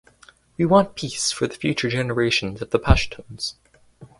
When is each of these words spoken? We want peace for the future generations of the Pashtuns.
We 0.57 0.65
want 0.65 0.95
peace 0.95 1.31
for 1.31 1.45
the 1.45 1.53
future 1.53 1.87
generations 1.87 2.59
of 2.63 2.71
the 2.71 2.79
Pashtuns. 2.79 3.53